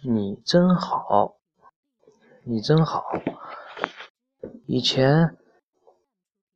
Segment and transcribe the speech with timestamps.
[0.00, 1.38] 你真好，
[2.44, 3.10] 你真好。
[4.64, 5.36] 以前，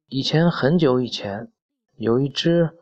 [0.06, 1.50] 以前很久以前，
[1.96, 2.78] 有一只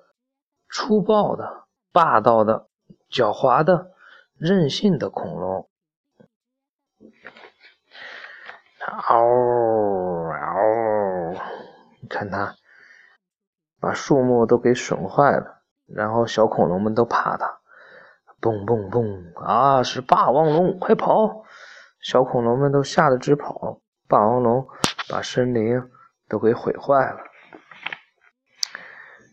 [0.69, 2.69] 粗暴的、霸道的、
[3.11, 3.93] 狡猾的、
[4.37, 5.67] 任性的恐龙。
[8.81, 9.17] 嗷
[10.29, 11.41] 嗷！
[12.03, 12.55] 你看它，
[13.81, 17.60] 把树木都给损坏了，然后小恐龙们都怕它。
[18.41, 19.33] 蹦蹦蹦！
[19.45, 21.45] 啊，是霸王龙，快跑！
[22.01, 23.81] 小恐龙们都吓得直跑。
[24.09, 24.67] 霸王龙
[25.09, 25.83] 把森林
[26.29, 27.19] 都给毁坏了。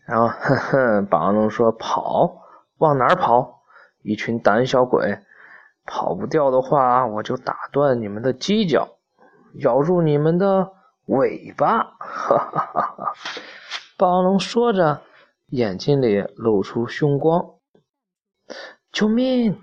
[0.06, 2.42] 然后，哼哼，霸王龙说：“跑，
[2.76, 3.62] 往哪儿跑？
[4.02, 5.18] 一群胆小鬼！
[5.84, 8.98] 跑不掉的话，我就打断你们的犄角，
[9.54, 10.70] 咬住你们的
[11.06, 13.12] 尾巴！”哈哈哈哈！
[13.96, 15.00] 霸王龙说着，
[15.46, 17.54] 眼睛里露出凶光。
[18.92, 19.60] 救命！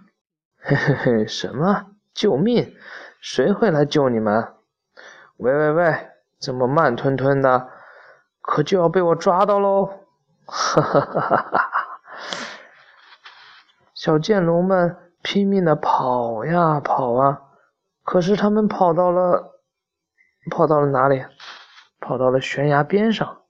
[0.61, 1.88] 嘿嘿嘿，什么？
[2.13, 2.75] 救命！
[3.20, 4.53] 谁会来救你们？
[5.38, 7.69] 喂喂喂，这么慢吞吞的，
[8.41, 9.85] 可就要被我抓到喽！
[10.45, 11.72] 哈哈哈哈哈！
[13.94, 17.41] 小剑龙们拼命的跑呀跑啊，
[18.03, 19.59] 可是他们跑到了，
[20.52, 21.25] 跑到了哪里？
[22.00, 23.41] 跑到了悬崖边上。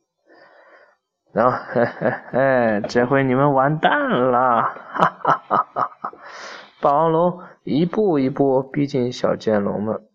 [1.33, 4.61] 然后，嘿嘿嘿，这回你们完蛋了！
[4.93, 5.11] 哈
[5.47, 6.13] 哈哈哈！
[6.81, 10.07] 霸王龙一步一步逼近小剑龙们，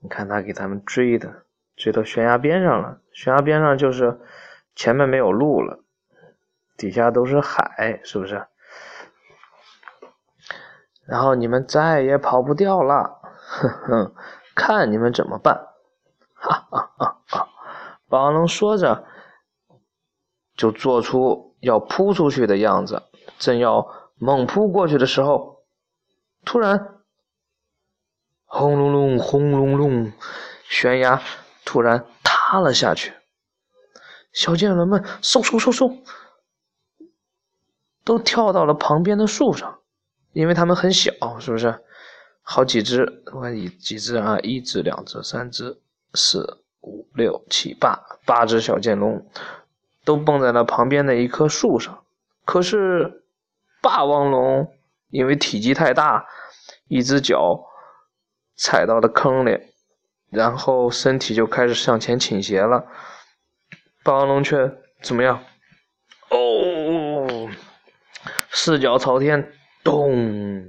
[0.00, 1.44] 你看他给他们追的，
[1.76, 3.00] 追到悬崖边上了。
[3.12, 4.20] 悬崖边上就是
[4.74, 5.84] 前面没有路了，
[6.76, 8.46] 底下都是海，是不是？
[11.06, 14.14] 然后你们再也跑不掉了，哼哼，
[14.54, 15.68] 看你们怎么办！
[16.34, 17.48] 哈哈哈哈！
[18.08, 19.06] 霸王龙说着。
[20.56, 23.02] 就做出要扑出去的样子，
[23.38, 25.64] 正要猛扑过去的时候，
[26.44, 27.02] 突然，
[28.44, 30.12] 轰隆隆，轰隆隆，
[30.68, 31.22] 悬崖
[31.64, 33.12] 突然塌了下去。
[34.32, 35.98] 小剑龙们嗖嗖嗖嗖，
[38.04, 39.80] 都跳到了旁边的树上，
[40.32, 41.82] 因为它们很小，是不是？
[42.42, 45.80] 好几只，我看几几只啊，一只、两只、三只、
[46.12, 49.26] 四、五、六、七、八，八只小剑龙。
[50.04, 52.04] 都蹦在了旁边的一棵树上，
[52.44, 53.23] 可是
[53.84, 54.74] 霸王龙
[55.10, 56.26] 因为体积太大，
[56.88, 57.66] 一只脚
[58.56, 59.60] 踩到了坑里，
[60.30, 62.86] 然后身体就开始向前倾斜了。
[64.02, 64.72] 霸王龙却
[65.02, 65.44] 怎么样？
[66.30, 67.50] 哦，
[68.50, 69.52] 四脚朝天，
[69.84, 70.64] 咚，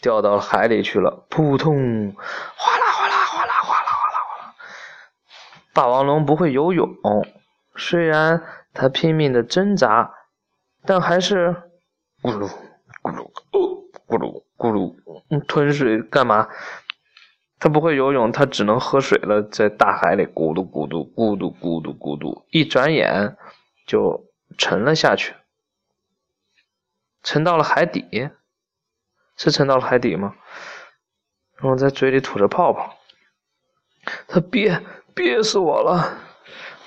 [0.00, 1.26] 掉到海里去了。
[1.28, 4.54] 扑通，哗啦哗啦哗啦哗啦哗啦哗啦。
[5.74, 6.88] 霸王龙不会游泳。
[7.76, 10.14] 虽然它拼命的挣扎，
[10.86, 11.70] 但还是
[12.22, 12.48] 咕噜
[13.02, 16.48] 咕噜哦咕噜咕噜吞水干嘛？
[17.58, 19.42] 他不会游泳，他只能喝水了。
[19.42, 23.36] 在大海里咕嘟咕嘟咕嘟咕嘟咕嘟，一转眼
[23.86, 24.24] 就
[24.56, 25.34] 沉了下去，
[27.22, 28.30] 沉到了海底。
[29.36, 30.34] 是沉到了海底吗？
[31.56, 32.96] 然后在嘴里吐着泡泡，
[34.28, 34.80] 他憋
[35.14, 36.18] 憋死我了。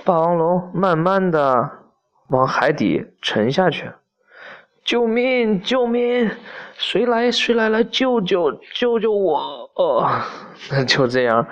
[0.05, 1.71] 霸王龙慢慢的
[2.27, 3.91] 往海底沉下去，
[4.85, 5.59] 救命！
[5.63, 6.29] 救命！
[6.77, 7.31] 谁来？
[7.31, 7.69] 谁来？
[7.69, 9.69] 来救救救救我！
[9.75, 10.07] 哦，
[10.69, 11.45] 那就这样，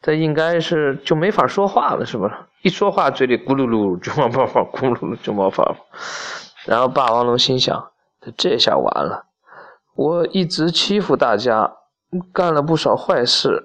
[0.00, 2.34] 他应该是就没法说话了，是不是？
[2.62, 5.76] 一说话嘴里咕噜噜就冒泡泡，咕噜噜就冒泡泡。
[6.64, 7.90] 然后霸王龙心想：
[8.36, 9.26] 这下完了，
[9.96, 11.72] 我一直欺负大家，
[12.32, 13.64] 干了不少坏事，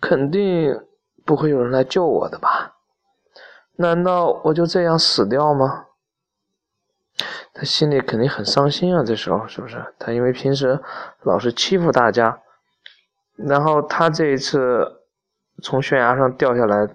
[0.00, 0.78] 肯定
[1.24, 2.74] 不会有人来救我的吧？
[3.76, 5.86] 难道我就这样死掉吗？
[7.54, 9.04] 他心里肯定很伤心啊！
[9.04, 9.94] 这时候是不是？
[9.98, 10.80] 他因为平时
[11.22, 12.40] 老是欺负大家，
[13.36, 15.02] 然后他这一次
[15.62, 16.88] 从悬崖上掉下来，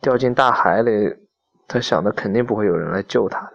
[0.00, 1.16] 掉进大海里，
[1.66, 3.52] 他想的肯定不会有人来救他的。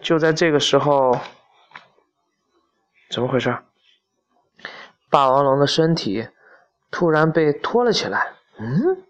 [0.00, 1.18] 就在这个时候，
[3.10, 3.56] 怎么回事？
[5.10, 6.28] 霸王龙的身体
[6.90, 8.32] 突然被拖了起来。
[8.58, 9.04] 嗯？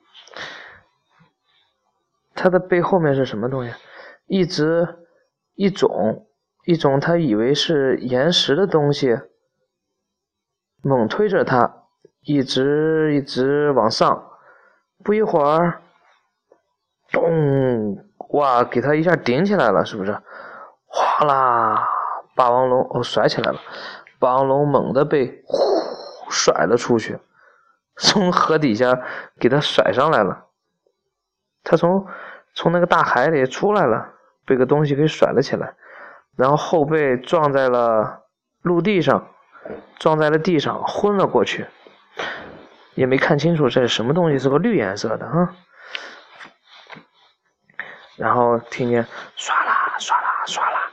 [2.35, 3.73] 它的背后面是什么东西？
[4.27, 4.97] 一直
[5.61, 6.27] 一种
[6.65, 9.21] 一种，他以为是岩石的东西，
[10.83, 11.85] 猛推着它，
[12.23, 14.31] 一直一直往上。
[15.05, 15.83] 不一会儿，
[17.13, 17.99] 咚！
[18.31, 20.19] 哇，给它一下顶起来了，是不是？
[20.87, 21.87] 哗啦！
[22.35, 23.61] 霸王龙哦，甩起来了。
[24.19, 25.59] 霸王龙猛地被呼
[26.31, 27.19] 甩了出去，
[27.97, 28.99] 从河底下
[29.39, 30.47] 给它甩上来了。
[31.63, 32.07] 它从。
[32.53, 34.13] 从那个大海里出来了，
[34.51, 35.75] 被个东西给甩了起来，
[36.37, 38.25] 然后后背撞在了
[38.63, 39.29] 陆地上，
[40.01, 41.67] 撞在了地上，昏了过去，
[42.97, 45.55] 也没看清楚这是什么东西，是个绿颜色的哈。
[48.17, 49.05] 然后听见
[49.37, 50.91] 唰啦唰啦唰啦，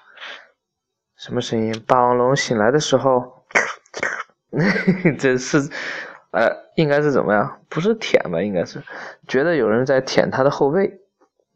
[1.17, 1.83] 什么声音？
[1.87, 3.43] 霸王龙醒来的时候，
[5.17, 5.57] 这是
[6.29, 7.59] 呃，应该是怎么样？
[7.69, 8.39] 不是舔吧？
[8.39, 8.83] 应该是
[9.27, 11.01] 觉得有人在舔他的后背。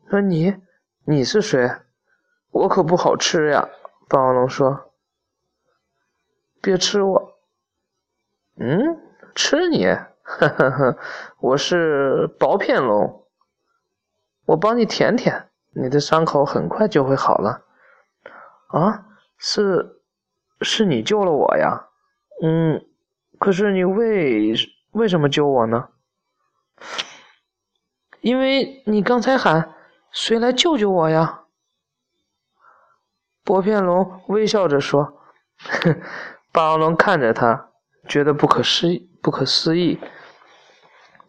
[0.09, 0.57] 说你
[1.05, 1.69] 你是谁？
[2.51, 3.69] 我可不好吃呀！
[4.07, 4.91] 霸王龙说
[6.61, 7.37] ：“别吃我。”
[8.59, 8.99] 嗯，
[9.33, 9.85] 吃你？
[10.23, 10.97] 哈哈哈！
[11.39, 13.25] 我是薄片龙，
[14.45, 15.49] 我帮你舔舔。
[15.73, 17.63] 你的伤口很快就会好了，
[18.67, 19.05] 啊，
[19.37, 20.01] 是，
[20.59, 21.87] 是你救了我呀，
[22.43, 22.85] 嗯，
[23.39, 24.53] 可是你为
[24.91, 25.87] 为什么救我呢？
[28.19, 29.73] 因为你刚才喊
[30.11, 31.40] 谁来救救我呀？
[33.43, 35.13] 薄片龙微笑着说，
[36.51, 37.69] 霸王龙看着他，
[38.07, 39.99] 觉得不可思议，不可思议，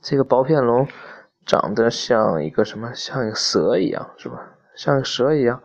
[0.00, 0.88] 这个薄片龙。
[1.44, 2.94] 长得像一个什么？
[2.94, 4.38] 像一个蛇一样，是吧？
[4.76, 5.60] 像蛇一样，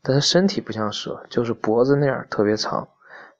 [0.00, 2.88] 但是身体不像蛇，就是脖子那样特别长。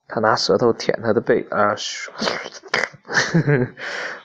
[0.08, 1.72] 他拿舌头舔他的背啊！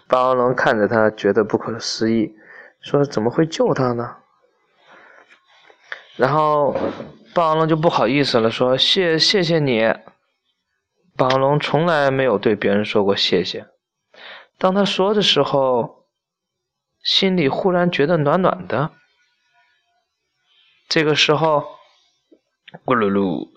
[0.08, 2.36] 霸王龙看着他，觉得不可思议，
[2.82, 4.16] 说：“怎么会救他呢？”
[6.18, 6.76] 然后
[7.36, 9.94] 霸王龙就不好意思了，说：“谢谢谢你。”
[11.16, 13.68] 霸王龙从来没有对别人说过谢谢。
[14.58, 16.04] 当他说的时候。
[17.06, 18.90] 心里忽然觉得暖暖的。
[20.90, 21.64] 这个时候，
[22.84, 23.48] 咕噜噜，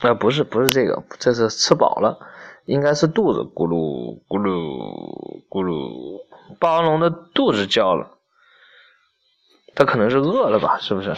[0.00, 2.18] 啊，不是不是这个，这是吃饱了，
[2.64, 6.26] 应该是肚子咕噜咕噜咕噜，
[6.58, 8.16] 霸王龙的肚子叫了，
[9.74, 11.14] 它可能是饿了吧，是不是？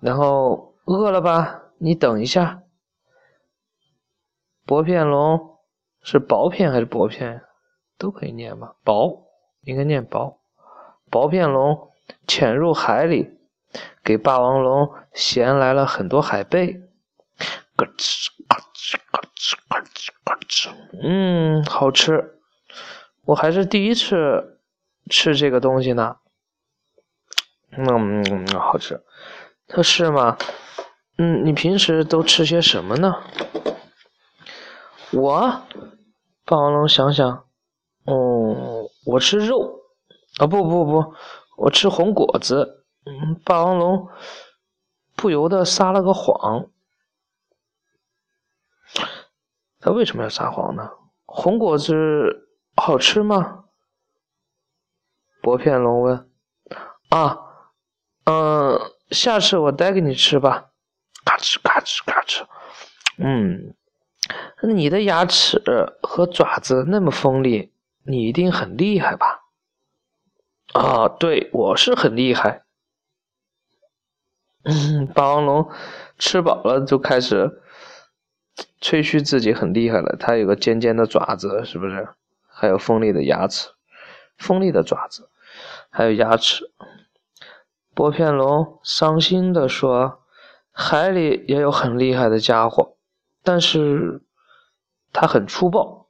[0.00, 1.62] 然后饿了吧？
[1.78, 2.62] 你等一下，
[4.64, 5.58] 薄片龙
[6.02, 7.42] 是薄片还是薄片？
[7.96, 9.26] 都可以念吧，薄。
[9.62, 10.40] 应该念薄，
[11.10, 11.90] 薄片龙
[12.26, 13.38] 潜入海里，
[14.04, 16.80] 给霸王龙衔来了很多海贝。
[17.76, 20.70] 咯吱咯吱咯吱咯吱咯吱，
[21.02, 22.40] 嗯，好吃。
[23.24, 24.60] 我还是第一次
[25.10, 26.16] 吃这个东西呢。
[27.72, 29.04] 嗯，好吃。
[29.68, 30.36] 他是吗？
[31.18, 33.22] 嗯，你平时都吃些什么呢？
[35.12, 35.62] 我，
[36.44, 37.44] 霸王龙想想，
[38.04, 38.88] 哦。
[39.04, 39.80] 我吃肉，
[40.38, 41.14] 啊不不不，
[41.56, 42.84] 我吃红果子。
[43.06, 44.08] 嗯，霸王龙
[45.16, 46.66] 不由得撒了个谎。
[49.80, 50.90] 他为什么要撒谎呢？
[51.24, 53.64] 红果子好吃吗？
[55.40, 56.30] 薄片龙问。
[57.08, 57.38] 啊，
[58.24, 58.78] 嗯，
[59.10, 60.70] 下次我带给你吃吧。
[61.24, 62.46] 嘎吱嘎吱嘎吱。
[63.18, 63.74] 嗯，
[64.62, 65.62] 你的牙齿
[66.02, 67.72] 和爪子那么锋利。
[68.04, 69.40] 你一定很厉害吧？
[70.72, 72.64] 啊，对，我是很厉害。
[75.14, 75.70] 霸王龙
[76.18, 77.60] 吃饱了就开始
[78.80, 80.16] 吹嘘自己很厉害了。
[80.18, 82.08] 它有个尖尖的爪子，是不是？
[82.46, 83.68] 还有锋利的牙齿，
[84.38, 85.28] 锋利的爪子，
[85.90, 86.70] 还有牙齿。
[87.98, 90.20] 薄片龙伤心的说
[90.70, 92.96] ：“海里也有很厉害的家伙，
[93.42, 94.22] 但是
[95.12, 96.06] 他很粗暴。”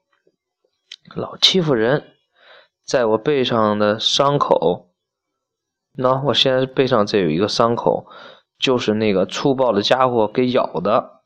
[1.17, 2.05] 老欺负人，
[2.85, 4.91] 在我背上的伤口，
[5.97, 8.07] 喏，我现在背上这有一个伤口，
[8.59, 11.23] 就是那个粗暴的家伙给咬的。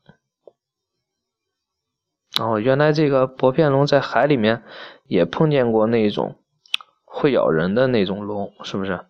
[2.39, 4.63] 哦，原来这个薄片龙在海里面
[5.07, 6.39] 也碰见过那种
[7.03, 9.05] 会咬人的那种龙，是不是？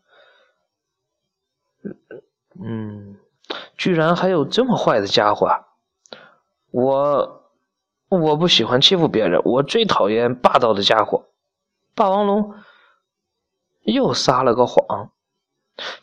[2.64, 3.18] 嗯，
[3.78, 5.50] 居然还有这么坏的家伙，
[6.72, 7.40] 我。
[8.10, 11.26] 我不喜欢欺负别人，我最讨厌霸道的家伙。
[11.96, 12.54] 霸王龙
[13.82, 15.10] 又撒了个谎，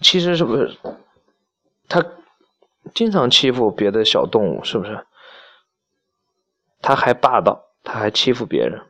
[0.00, 0.76] 其实是不是
[1.88, 2.04] 他
[2.92, 4.64] 经常欺负别的小动物？
[4.64, 5.06] 是不是？
[6.82, 8.82] 他还霸道，他还欺负别人。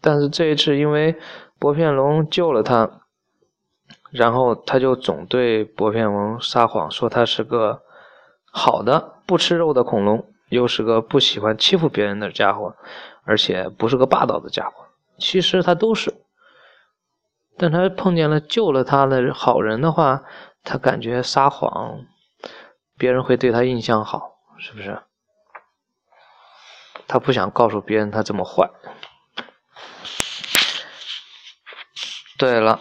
[0.00, 1.20] 但是这一次，因为
[1.58, 3.02] 薄片龙救了他，
[4.10, 7.82] 然后他就总对薄片龙撒谎，说他是个
[8.52, 10.32] 好的不吃肉的恐龙。
[10.48, 12.76] 又是个不喜欢欺负别人的家伙，
[13.24, 14.86] 而且不是个霸道的家伙。
[15.18, 16.14] 其实他都是，
[17.58, 20.22] 但他碰见了救了他的好人的话，
[20.62, 22.04] 他感觉撒谎，
[22.96, 25.02] 别人会对他印象好，是不是？
[27.08, 28.70] 他不想告诉别人他这么坏。
[32.38, 32.80] 对了，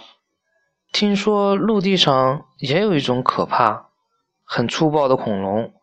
[0.96, 3.90] 听说陆地上也有一种可怕、
[4.46, 5.74] 很粗暴的恐龙。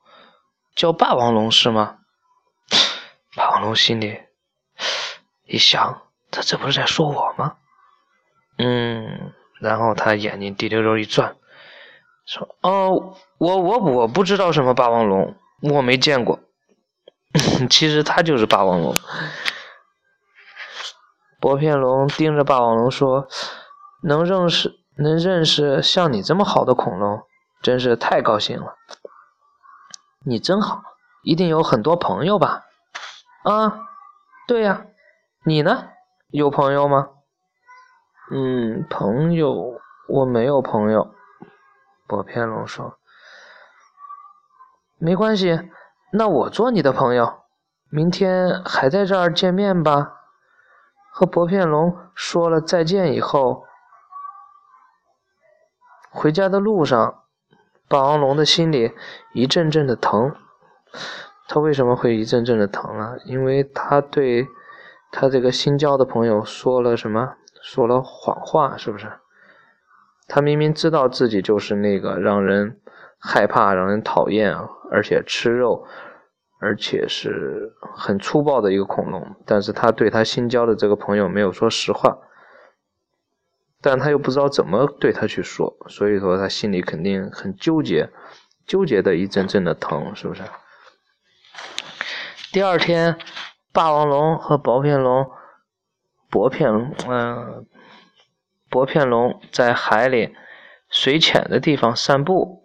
[0.75, 1.99] 叫霸王龙是吗？
[3.37, 4.23] 霸王龙心里
[5.45, 6.01] 一想，
[6.31, 7.57] 他这不是在说我吗？
[8.57, 11.37] 嗯，然后他眼睛滴溜溜一转，
[12.25, 16.41] 说：“哦，我我我不知道什么霸王龙，我没见过。
[17.69, 18.97] 其实他就是霸王龙。”
[21.39, 23.29] 薄片龙盯着霸王龙说
[24.03, 27.23] ：“能认识能认识像你这么好的恐龙，
[27.63, 28.77] 真是太高兴了。
[30.25, 30.83] 你真好，
[31.23, 32.65] 一定有很多朋友吧？”
[33.45, 33.81] 啊，
[34.47, 34.87] 对呀，
[35.45, 35.89] 你呢？
[36.29, 37.09] 有朋友吗？
[38.31, 41.15] 嗯，朋友，我没有朋友。
[42.07, 42.99] 薄片龙说
[44.99, 45.71] ：“没关系，
[46.13, 47.43] 那我做你的朋友。
[47.91, 50.13] 明天还在这儿见面吧。”
[51.13, 53.65] 和薄片龙说了再见以后，
[56.13, 57.23] 回家的路上，
[57.89, 58.93] 霸王龙的心里
[59.33, 60.35] 一阵阵的疼。
[61.49, 63.15] 他为什么会一阵阵的疼啊？
[63.25, 64.47] 因为他对
[65.11, 67.35] 他这个新交的朋友说了什么？
[67.63, 69.11] 说了谎话，是不是？
[70.29, 72.79] 他明明知道自己就是那个让人
[73.19, 74.55] 害怕、让人讨厌，
[74.91, 75.87] 而且吃肉，
[76.61, 82.19] 而且是很粗暴的一个恐龙，但是他对他新交的这个朋友没有说实话，
[83.83, 88.09] 但他又不知道怎么对他去说，所以说他心里肯定很纠结，
[88.67, 90.43] 纠结的一阵阵的疼，是不是？
[92.53, 93.19] 第二天，
[93.73, 95.31] 霸王龙和薄片龙、
[96.31, 97.67] 薄片龙，嗯，
[98.71, 100.35] 薄片龙在海里
[100.89, 102.63] 水浅的地方散步。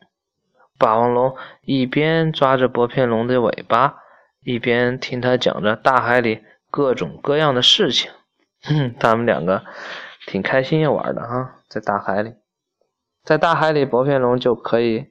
[0.78, 3.96] 霸王龙一边抓着薄片龙的尾巴，
[4.44, 8.12] 一边听他讲着大海里各种各样的事情。
[8.62, 9.66] 哼， 他们两个
[10.28, 12.36] 挺开心玩的哈，在大海里，
[13.24, 15.08] 在大海里，薄片龙就可以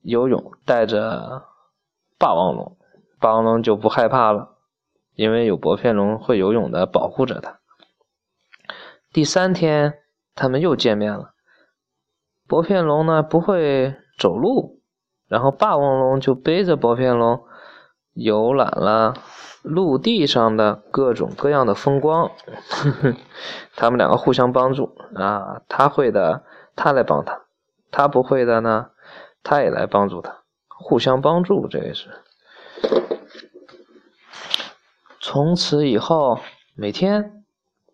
[0.00, 1.42] 游泳，带着
[2.16, 2.78] 霸王龙。
[3.18, 4.58] 霸王龙就不害怕了，
[5.14, 7.58] 因为有薄片龙会游泳的保护着它。
[9.12, 9.98] 第三天，
[10.36, 11.34] 他们又见面了。
[12.46, 14.82] 薄片龙呢不会走路，
[15.26, 17.44] 然后霸王龙就背着薄片龙
[18.12, 19.14] 游览了
[19.64, 22.30] 陆地上的各种各样的风光。
[23.74, 26.44] 他们两个互相帮助啊，他会的，
[26.76, 27.46] 他来帮他；
[27.90, 28.90] 他不会的呢，
[29.42, 32.10] 他也来帮助他，互相帮助，这也是。
[35.18, 36.38] 从此以后，
[36.76, 37.44] 每天，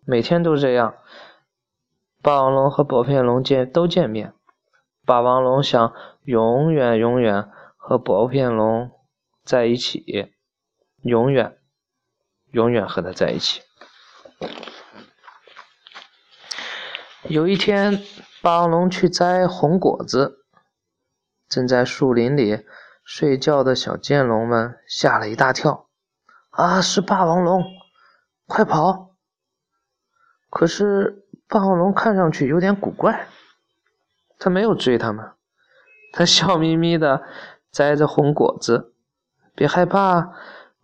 [0.05, 0.95] 每天都这样。
[2.21, 4.33] 霸王龙和薄片龙见都见面，
[5.05, 8.91] 霸王龙想永远永远和薄片龙
[9.43, 10.33] 在一起，
[11.01, 11.57] 永远，
[12.51, 13.61] 永远和他在一起。
[17.23, 18.01] 有一天，
[18.41, 20.43] 霸王龙去摘红果子，
[21.47, 22.65] 正在树林里
[23.03, 25.87] 睡觉的小剑龙们吓了一大跳。
[26.49, 26.81] 啊！
[26.81, 27.63] 是霸王龙，
[28.45, 29.15] 快跑！
[30.49, 33.29] 可是霸王龙看上去有点古怪，
[34.37, 35.31] 他没有追他们，
[36.11, 37.23] 他笑眯眯的
[37.71, 38.93] 摘着红果子。
[39.55, 40.33] 别害怕，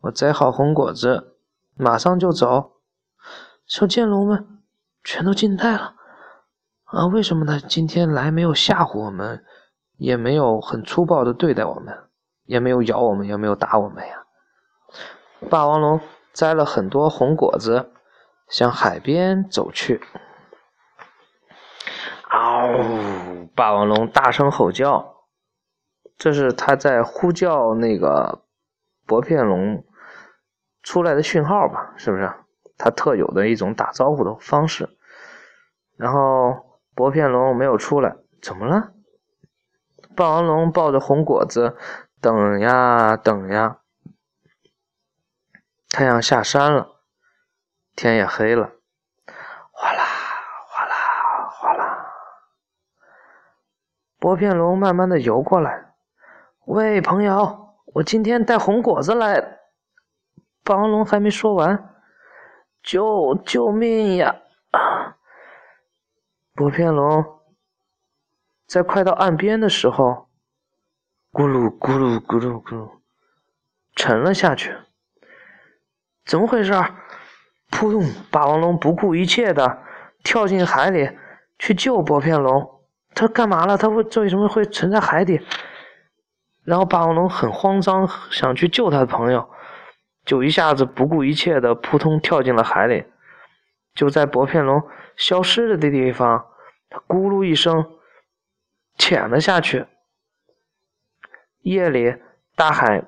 [0.01, 1.36] 我摘好红果子，
[1.77, 2.73] 马上就走。
[3.65, 4.61] 小剑龙们
[5.03, 5.95] 全都惊呆了。
[6.85, 9.43] 啊，为什么他今天来没有吓唬我们，
[9.97, 12.09] 也没有很粗暴的对待我们，
[12.45, 14.23] 也没有咬我们，也没有打我们呀？
[15.49, 15.99] 霸王龙
[16.33, 17.91] 摘了很多红果子，
[18.47, 20.01] 向海边走去。
[22.29, 23.49] 嗷！
[23.53, 25.25] 霸王龙大声吼叫，
[26.17, 28.43] 这是他在呼叫那个
[29.05, 29.83] 薄片龙
[30.87, 31.93] 出来的讯号吧？
[31.97, 32.31] 是不是？
[32.77, 34.97] 它特有的一种打招呼的方式。
[35.97, 38.93] 然后薄片龙没有出来，怎么了？
[40.15, 41.75] 霸王龙抱着红果子，
[42.21, 43.79] 等呀等呀。
[45.89, 47.01] 太阳下山了，
[47.93, 48.71] 天也黑了，
[49.71, 50.05] 哗啦
[50.69, 52.07] 哗啦哗啦，
[54.19, 55.95] 薄片龙慢慢的游过来。
[56.63, 59.56] 喂，朋友，我今天带红果子来。
[60.67, 61.95] 霸王龙还没说完，
[62.83, 64.35] 救救命呀！
[66.53, 67.23] 薄片龙
[68.67, 70.27] 在快到岸边的时候，
[71.31, 72.89] 咕噜咕噜咕噜咕噜，
[73.95, 74.75] 沉了下去。
[76.25, 76.73] 怎么回事？
[77.71, 78.03] 扑通！
[78.29, 79.81] 霸王龙不顾一切的
[80.21, 81.17] 跳进海里
[81.57, 82.81] 去救薄片龙。
[83.15, 83.77] 他干嘛了？
[83.77, 85.39] 他为为什么会沉在海底？
[86.65, 89.49] 然后霸王龙很慌张，想去救他的朋友，
[90.27, 93.05] 就一下子不顾一切的扑通跳进了海里。
[93.95, 94.83] 就在薄片龙
[95.15, 96.45] 消失了的地方，
[96.89, 97.97] 他咕噜一声
[98.95, 99.87] 潜了下去。
[101.61, 102.17] 夜里，
[102.55, 103.05] 大海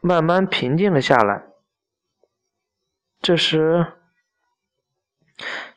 [0.00, 1.44] 慢慢平静了下来。
[3.22, 3.86] 这时，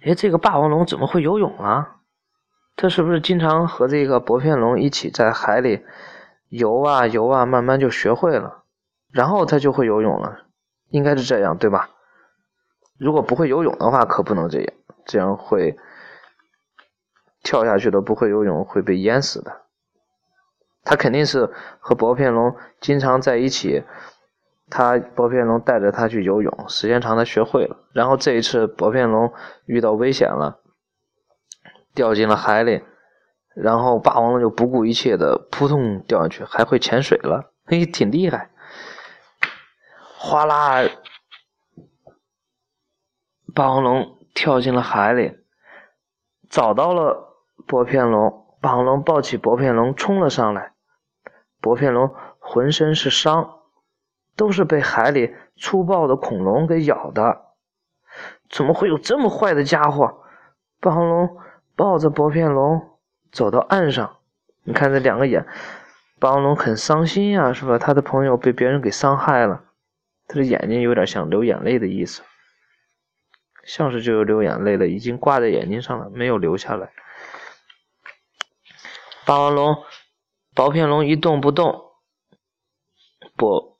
[0.01, 2.01] 哎，这个霸王龙怎么会游泳啊？
[2.75, 5.85] 它是不是经常和这个薄片龙一起在海里
[6.49, 8.63] 游啊游啊，慢慢就学会了，
[9.11, 10.46] 然后它就会游泳了？
[10.89, 11.89] 应该是这样，对吧？
[12.97, 14.73] 如果不会游泳的话，可不能这样，
[15.05, 15.77] 这样会
[17.43, 19.61] 跳下去的不会游泳会被淹死的。
[20.83, 23.83] 他肯定是和薄片龙经常在一起，
[24.69, 27.77] 他薄片龙带着他去游泳，时间长他学会了。
[27.93, 29.33] 然后这一次薄片龙
[29.65, 30.61] 遇到危险了，
[31.93, 32.83] 掉进了海里，
[33.53, 38.49] 然后霸王龙就不顾一切的扑通掉下去，还会潜水了，嘿，挺厉害。
[40.19, 40.81] 哗啦！
[43.53, 45.37] 霸王龙跳进了海里，
[46.49, 47.35] 找到了
[47.67, 48.45] 薄片龙。
[48.59, 50.73] 霸王龙抱起薄片龙冲了上来。
[51.61, 53.59] 薄片龙浑身是伤，
[54.35, 57.53] 都是被海里粗暴的恐龙给咬的。
[58.49, 60.23] 怎么会有这么坏的家伙？
[60.81, 61.37] 霸王龙
[61.75, 62.97] 抱着薄片龙
[63.31, 64.17] 走到岸上，
[64.63, 65.45] 你看这两个眼，
[66.19, 67.77] 霸王龙很伤心呀，是吧？
[67.77, 69.63] 他的朋友被别人给伤害了，
[70.27, 72.23] 他的眼睛有点像流眼泪的意思。
[73.63, 76.89] 像是就有流眼泪了，已经挂在眼睛上了，没有流下来。
[79.25, 79.83] 霸王龙、
[80.55, 81.91] 薄片龙一动不动，
[83.35, 83.77] 不，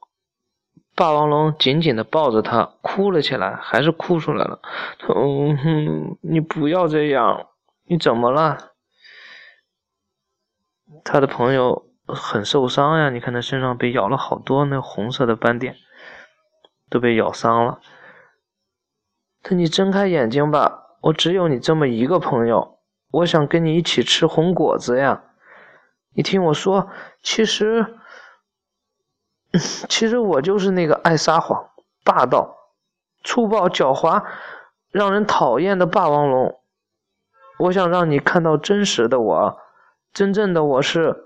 [0.94, 4.60] 霸王龙紧紧的抱着他，哭了起来，还是哭出来了。
[5.08, 7.48] 嗯哼，你不要这样，
[7.86, 8.74] 你怎么了？
[11.06, 15.77] 他的朋友很受伤呀，你看他身上被咬了好多那红色的斑点，
[16.89, 17.79] 都被咬伤了。
[19.41, 22.79] 等你睁开眼睛吧，我只有你这么一个朋友，
[23.12, 25.24] 我想跟你一起吃红果子呀。
[26.13, 26.89] 你听我说，
[27.22, 27.98] 其实，
[29.88, 31.70] 其实我就是那个爱撒谎、
[32.03, 32.58] 霸道、
[33.24, 34.25] 粗暴、狡猾、
[34.91, 36.60] 让人讨厌的霸王龙。
[37.60, 39.60] 我想让你看到真实的我，
[40.12, 41.26] 真正的我是。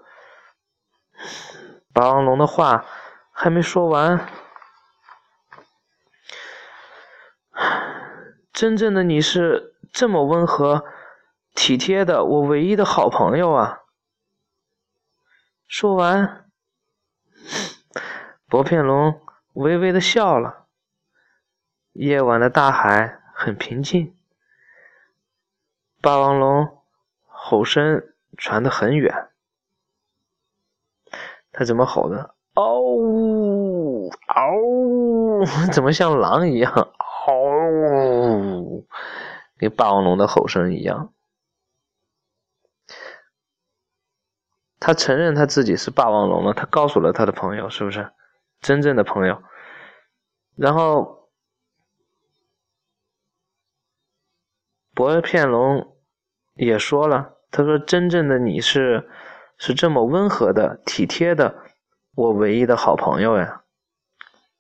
[1.94, 2.86] 霸王龙的话
[3.32, 4.28] 还没说完。
[8.62, 10.86] 真正的你是这么温和、
[11.56, 13.80] 体贴的，我唯一的好朋友啊！
[15.68, 16.46] 说完，
[18.48, 19.20] 薄片龙
[19.54, 20.68] 微微的笑了。
[21.94, 24.16] 夜晚的大海很平静，
[26.00, 26.84] 霸王龙
[27.26, 28.04] 吼声
[28.38, 29.30] 传得很远。
[31.52, 32.36] 他怎么吼的？
[32.54, 34.12] 嗷呜！
[34.28, 35.44] 嗷呜！
[35.74, 36.72] 怎么像狼一样？
[37.26, 38.51] 嗷呜！
[39.62, 41.14] 跟霸王龙的吼声一样。
[44.80, 48.12] 他承认他自己是霸王龙了，他告诉了他的朋友，是不是
[48.60, 49.44] 真正的朋友？
[50.56, 51.30] 然后
[54.96, 55.96] 薄片龙
[56.56, 59.08] 也说了，他说：“真正的你是
[59.58, 61.64] 是这么温和的、体贴的，
[62.16, 63.64] 我唯一的好朋友呀。”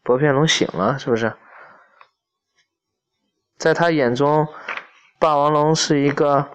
[0.03, 1.35] 薄片龙醒了，是不是？
[3.57, 4.47] 在他眼中，
[5.21, 6.47] 霸王龙是一个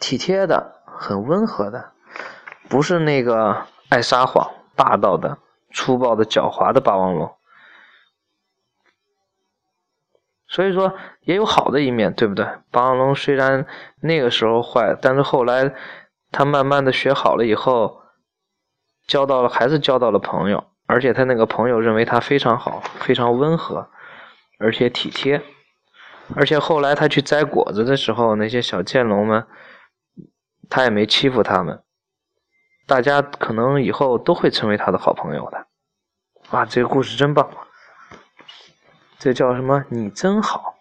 [0.00, 1.92] 体贴的、很温和的，
[2.68, 5.38] 不是那个爱撒谎、霸道的、
[5.72, 7.32] 粗暴的、狡猾的霸王龙。
[10.48, 12.44] 所以说，也有好的一面，对不对？
[12.72, 13.64] 霸王龙虽然
[14.00, 15.72] 那个时候坏，但是后来
[16.32, 18.02] 他慢慢的学好了以后，
[19.06, 23.88] 交到了还是交到了朋友，而且他那个朋友认为他非常好，非常温和，
[24.58, 25.40] 而且体贴。
[26.34, 29.46] 而且后来他去摘果子的时候，那些小剑龙们
[30.68, 31.82] 他也没欺负他们，
[32.86, 35.66] 大家可能以后都会成为他的好朋友的。
[36.50, 37.50] 哇，这个故事真棒，
[39.18, 39.84] 这叫什么？
[39.88, 40.76] 你真好。